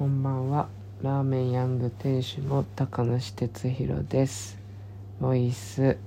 [0.00, 0.70] こんばんは。
[1.02, 4.58] ラーメンヤング店主の高梨哲弘です。
[5.20, 5.98] ボイス。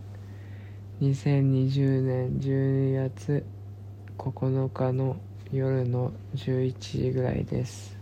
[0.99, 3.45] 2020年12月
[4.17, 5.17] 9日の
[5.51, 7.95] 夜の11時ぐらいです。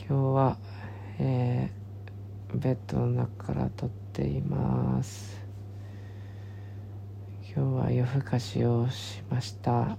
[0.00, 0.58] 今日は、
[1.20, 5.40] えー、ベッドの中から撮っています。
[7.56, 9.70] 今日は夜更かしをしました。
[9.70, 9.96] は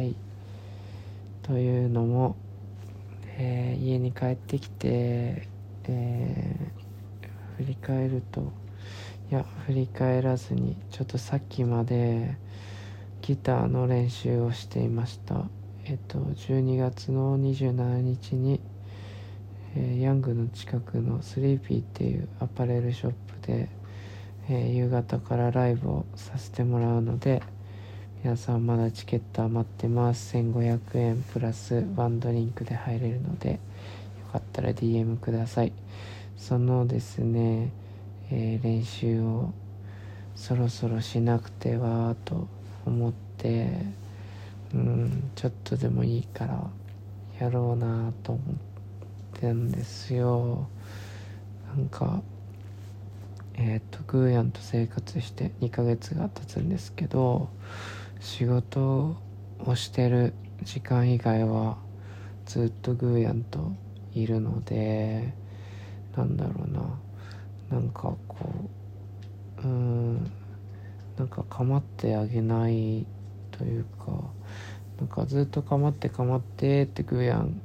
[0.00, 0.16] い。
[1.42, 2.34] というのも
[3.42, 5.48] えー、家に帰ってきて、
[5.88, 8.52] えー、振り返ると
[9.30, 12.36] いや振り返らずにちょっとさっきまで
[13.22, 15.46] ギターの練習をしていました。
[15.86, 18.60] えっと12月の27日に、
[19.74, 23.70] えー、ヤングの近くのスリーピーっていうアパレルショップで、
[24.50, 27.42] えー、夕方からライブをさせてもらうので
[28.22, 30.36] 皆さんまだチケット余ってます。
[30.36, 33.58] 1500円プラスワンドリンクで入れるのでよ
[34.30, 35.72] かったら DM ください。
[36.36, 37.72] そのですね、
[38.30, 39.54] えー、練習を
[40.36, 42.46] そろそろしなくてはと
[42.84, 43.86] 思って
[44.74, 46.70] うんちょっとでもいいから
[47.40, 50.68] やろうなと思ってんですよ。
[51.74, 52.20] なんか
[53.54, 57.48] えっ、とグーヤンと生活して2ヶ月が経つんですけど
[58.20, 59.16] 仕事
[59.64, 61.78] をしてる時間以外は
[62.44, 63.72] ずっとグーヤンと
[64.14, 65.32] いるので
[66.16, 66.82] なんだろうな。
[67.70, 68.68] なんかこ
[69.62, 70.30] ううん
[71.16, 73.06] なんか構ってあげない
[73.52, 74.12] というか
[74.98, 77.60] なんかずっと構って構ってってグーヤン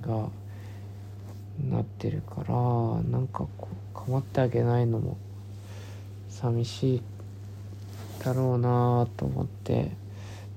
[0.00, 0.28] が
[1.70, 2.54] なってるから
[3.10, 5.18] なんかこう構ってあげないのも
[6.28, 7.17] 寂しい。
[8.24, 9.92] だろうなと思って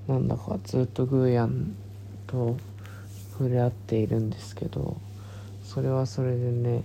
[0.08, 1.74] なんだかずっとグーヤン
[2.26, 2.56] と
[3.32, 4.96] 触れ合っているんですけど
[5.64, 6.82] それはそれでね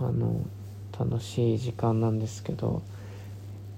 [0.00, 0.44] あの
[0.98, 2.82] 楽しい時間なんですけど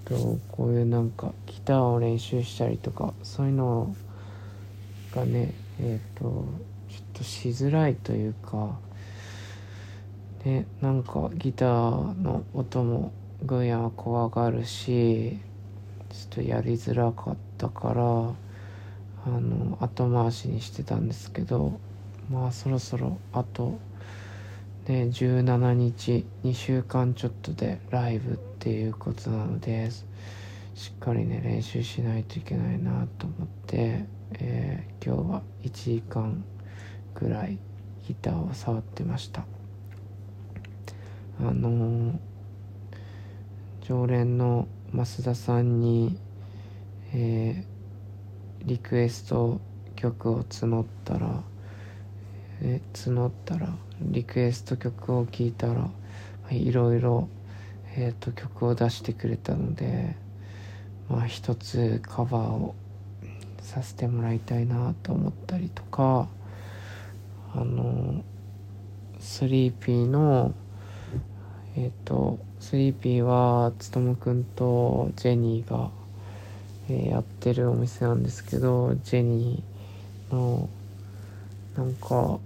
[0.05, 3.95] とこういうなんかギターを練習したりとかそういうの
[5.15, 6.45] がねえっ、とちょっ
[7.15, 8.79] としづらいというか
[10.45, 13.13] ねなんかギターの音も
[13.43, 15.39] グーヤンは怖がるし
[16.15, 18.03] ちょっとやりづらかったから
[19.27, 21.81] あの後回しにしてたんですけど
[22.31, 23.81] まあそろそろあと
[24.87, 29.91] ね17日2週間ちょっとでライブっていうことなので
[30.75, 34.05] しっかりね練習しないといけないなと思って、
[34.35, 36.45] えー、今日は1時間
[37.15, 37.59] ぐらい
[38.07, 39.45] ギターを触ってました。
[41.41, 42.19] あのー、
[43.83, 46.17] 常連の増田さんに、
[47.13, 49.61] えー、リクエスト
[49.97, 51.43] 曲を募ったら、
[52.63, 55.91] え募ったらリクエスト曲を聴いたら
[56.51, 57.29] いろいろ、
[57.97, 60.15] えーと、曲を出してくれたので
[61.09, 62.77] まあ一つカバーを
[63.61, 66.29] させてもらいたいなと思ったりとか
[67.53, 68.23] あの
[69.19, 70.55] スリーピーの
[71.77, 75.91] えっ、ー、とスリーピーはつとむくんとジェニーが、
[76.89, 80.69] えー、やってるお店なんですけどジェニーの
[81.77, 82.39] なんか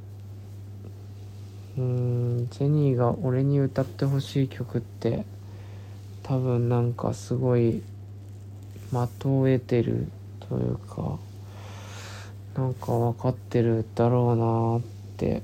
[1.76, 5.24] うんジェニーが俺に歌ってほしい曲って
[6.22, 7.82] 多分なんかすごい
[8.90, 10.08] 的を得てる
[10.40, 11.18] というか
[12.56, 14.80] なんか分かってるだろうなっ
[15.16, 15.42] て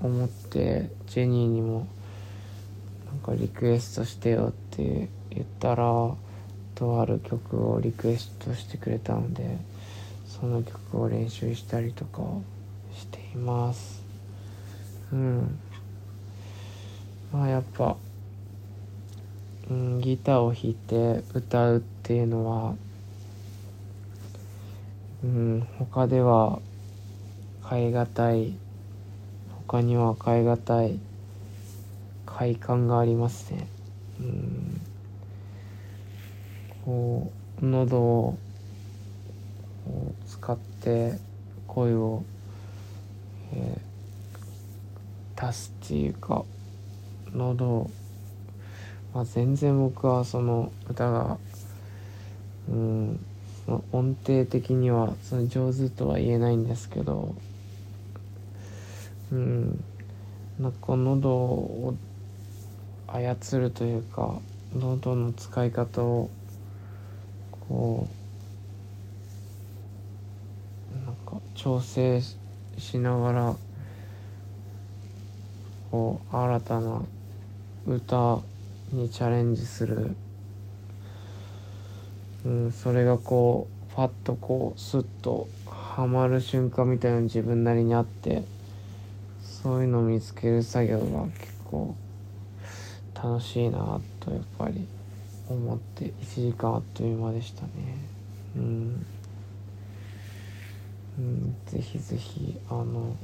[0.00, 1.86] 思ってジェニーにも
[3.34, 6.14] リクエストしてよって言ったら
[6.74, 9.58] とある曲をリクエストしてくれたので
[10.26, 12.22] その曲を練習したりとか
[12.96, 14.02] しています。
[15.12, 15.58] うん。
[17.32, 17.96] まあやっぱ、
[19.70, 22.74] うん、ギターを弾いて歌うっていうのは
[25.22, 26.60] うん他では
[27.68, 28.54] 変え難い。
[29.68, 31.09] 他には変え難い。
[32.36, 33.66] 快感がありますね。
[34.20, 34.80] うん。
[36.84, 37.30] こ
[37.62, 38.38] う喉を
[40.26, 41.18] 使って
[41.66, 42.22] 声を、
[43.52, 46.44] えー、出すっていうか
[47.34, 47.90] 喉を、
[49.14, 51.38] まあ、全然僕はその歌が
[52.68, 53.26] うん
[53.66, 57.34] その音程的にはその上手とは言えないんですけど
[59.32, 59.84] うん。
[60.58, 61.94] なんか喉を
[63.12, 64.38] 操るというか
[64.76, 66.30] 喉の使い方を
[67.68, 68.06] こ
[70.92, 72.20] うなんか調整
[72.78, 73.56] しながら
[75.90, 77.02] こう新たな
[77.86, 78.38] 歌
[78.92, 80.14] にチャレンジする、
[82.44, 88.44] うん、それがこうパッとこうスッとはまる瞬間みたいな自分なりにあって
[89.42, 91.96] そういうのを見つける作業が結構
[93.22, 94.86] 楽しいなとやっぱり
[95.48, 97.68] 思って1時間あっという間でしたね。
[98.56, 99.06] うん、
[101.18, 103.14] うん、ぜひぜひあの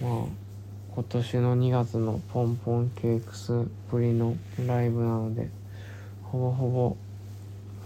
[0.00, 0.48] まあ
[0.94, 3.52] 今年の2月のポンポンケークス
[3.90, 4.36] ぶりの
[4.66, 5.48] ライブなので
[6.24, 6.96] ほぼほぼ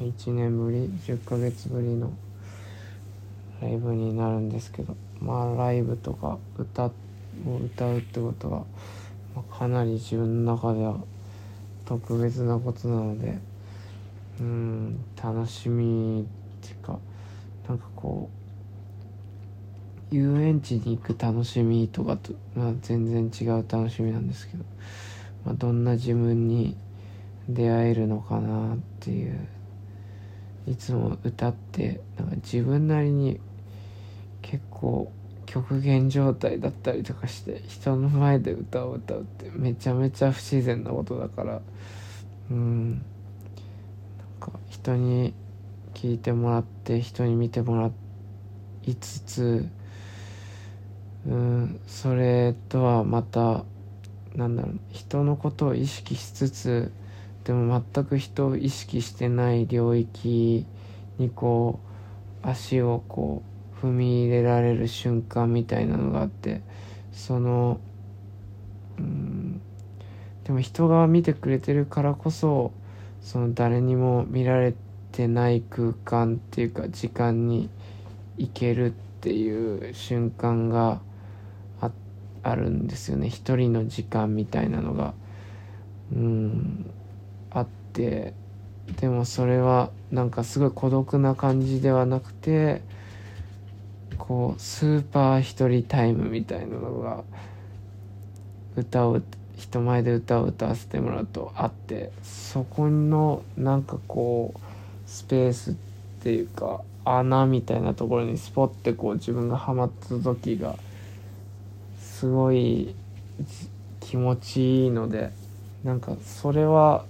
[0.01, 2.13] 1年ぶり10ヶ月ぶりの
[3.61, 6.93] ライブになるんですけどまあライブとか歌を
[7.65, 8.65] 歌うってことは、
[9.35, 10.97] まあ、かなり自分の中では
[11.85, 13.39] 特別なことなので
[14.41, 16.99] うん楽しみっていうか
[17.69, 18.29] なんかこ
[20.11, 24.65] う遊園地に行く楽しみとかと、まあ、全然違う楽しみなんですけど、
[25.47, 26.77] まあ、どんな自分に
[27.49, 29.49] 出会えるのかなっていう
[30.67, 33.41] いつも歌ってなんか自分なりに
[34.43, 35.11] 結構
[35.53, 41.61] 極限状態だったりとかして人の前で歌を歌うってめちゃめちゃ不自然なことだから。
[42.51, 42.93] うん。
[42.93, 43.01] なん
[44.41, 45.35] か人に
[45.93, 47.91] 聞いてもらって人に見てもら
[48.85, 49.69] いつつ
[51.27, 53.65] うんそれとはまた
[54.35, 56.93] なんだろう人のことを意識しつつ
[57.45, 60.65] でも全く人を意識してない領域
[61.19, 61.79] にこ
[62.43, 63.52] う足をこう
[63.83, 66.61] 踏み入れられる瞬間みたいなのがあって
[67.13, 67.81] その
[68.99, 69.61] うん
[70.45, 72.73] でも人が見てくれてるからこそ
[73.21, 74.75] その誰にも見られ
[75.13, 77.69] てない空間っていうか時間に
[78.39, 78.91] 行けるっ
[79.21, 81.01] ていう瞬間が
[81.81, 81.91] あ
[82.43, 83.29] あるんですよね。
[83.29, 85.15] 一人の時間みたいなのが。
[86.13, 86.87] うん
[87.51, 88.35] あって
[89.01, 92.83] でもそれはなんかすごい孤独な感じではなくて
[94.33, 97.23] こうスーパー一人タイムみたいなのが
[98.77, 99.21] 歌を
[99.59, 104.61] 人前で歌を歌わせてもらうとあってそこのなんかこう
[105.07, 105.75] スペースっ
[106.23, 110.77] ていうか穴みたいなところにスポッてこう自分がハマった時が
[112.01, 112.95] すごい
[114.01, 115.31] 気持ちいいので
[115.85, 117.05] なんかそれは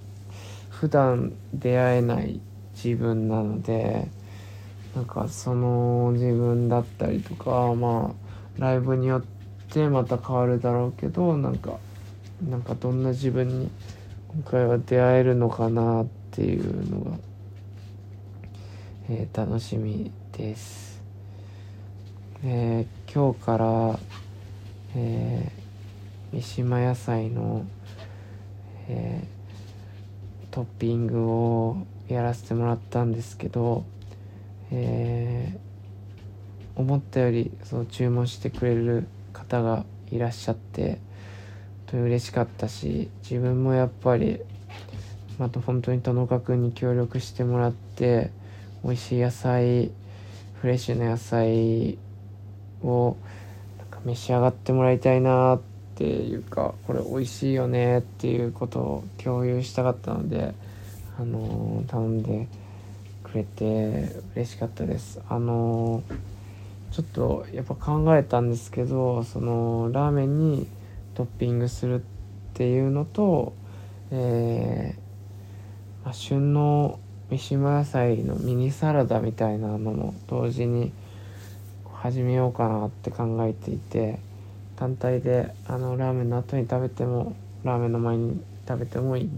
[0.69, 2.41] 普段出会えない
[2.75, 4.09] 自分なので
[4.95, 8.13] なんかその自分だったりとかま
[8.57, 9.23] あライブによっ
[9.71, 11.79] てまた変わるだろうけどなんか
[12.47, 13.69] なんかどんな自分に
[14.33, 17.17] 今回は出会えるのかなっていうのが、
[19.09, 21.01] えー、楽しみです。
[22.43, 23.99] えー、今日から、
[24.95, 27.65] えー、三島野菜の、
[28.89, 29.33] えー
[30.53, 33.85] トッピングをやらせてもらったんですけど、
[34.75, 40.99] えー、思ったよりその注文してくれる方がいらっしゃって
[41.85, 44.39] と嬉しかったし自分もやっぱり
[45.37, 48.31] また本当に田中君に協力してもらって
[48.83, 49.91] 美味しい野菜
[50.59, 51.99] フレッシュな野菜
[52.81, 53.15] を
[53.77, 55.61] なんか召し上がってもらいたいなっ
[55.95, 60.55] ていうかこれ美味しいよねっていうことを共有したかったので
[61.19, 62.47] あのー、頼んで
[63.33, 65.19] くれて嬉しかったです。
[65.27, 66.03] あの、
[66.91, 70.67] ちょっとやっぱ考えたんですけどそのラーメンに
[71.15, 72.03] トッピングするっ
[72.53, 73.53] ていうのと
[74.15, 76.99] えー、まあ、旬の
[77.31, 80.91] 三島野菜のミニサラダみたいなのも同時に
[81.91, 84.19] 始めようかなって考えていて
[84.75, 89.29] 単体であのラーメンの後に食べてもラーメンの前に食べてもいい。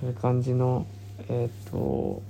[0.00, 0.86] そういう感じの
[1.28, 2.22] えっ、ー、と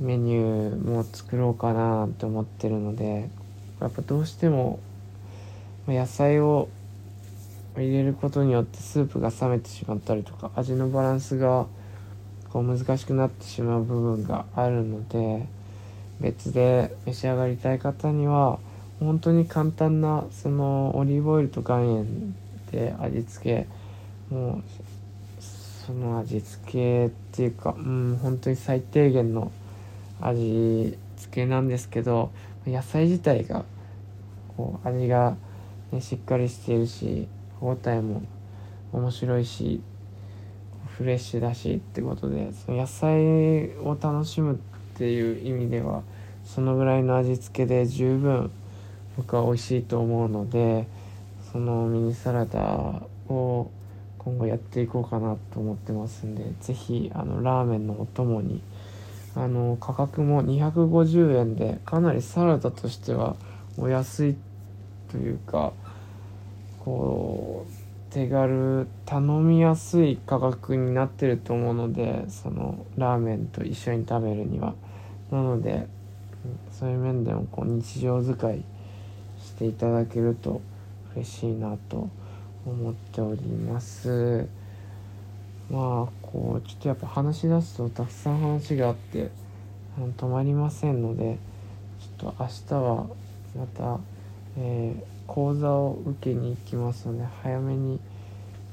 [0.00, 3.28] メニューも作ろうかなって思ってるので
[3.80, 4.78] やっぱどうしても
[5.88, 6.68] 野菜を
[7.76, 11.66] 入れることによってスープが冷めてしまったりとか味のバランスが
[12.50, 15.46] こう難しくなってしまう部分があるので
[16.20, 18.58] 別で召し上がりたい方には
[19.00, 22.34] 本当に簡単なそのオリーブオイルと岩塩
[22.72, 23.66] で味付
[24.30, 24.62] けもう
[25.86, 29.52] その味付けっていうかうん本当に最低限の
[30.20, 32.30] 味付けなんですけど
[32.66, 33.64] 野菜自体が
[34.56, 35.36] こう味が、
[35.92, 37.28] ね、しっかりしているし
[37.60, 38.22] 歯応えも
[38.92, 39.80] 面白いし
[40.96, 44.56] フレッシュだしってことでその野菜を楽しむっ
[44.96, 46.02] ていう意味では
[46.44, 48.50] そのぐらいの味付けで十分
[49.16, 50.86] 僕は美味しいと思うので
[51.52, 52.60] そのミニサラダ
[53.28, 53.70] を
[54.18, 58.60] 今後やっていこうかなと思ってますんで是非ラーメンのお供に
[59.38, 63.36] あの価格も250円でかなりサラダとしては
[63.76, 64.36] お安い
[65.12, 65.72] というか
[66.80, 74.74] こう手軽頼みやすい価格になってると思うのでそのラーメンと一緒に食べるには。
[75.30, 75.86] なので
[76.72, 78.64] そういう面でもこう日常使い
[79.38, 80.60] していただけると
[81.14, 82.08] 嬉しいなと
[82.66, 84.48] 思っております。
[85.70, 89.30] まあこうちょっとやっぱ話し出すとたくさん話があって
[90.18, 91.38] 止まりませんので
[92.20, 93.06] ちょっと明日は
[93.56, 93.98] また、
[94.58, 97.98] えー、講座を受けに行きますので早めに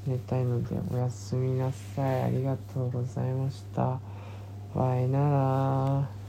[0.06, 2.22] 寝たいのでおやすみなさい。
[2.24, 3.98] ありがとうございました。
[4.74, 6.25] バイなら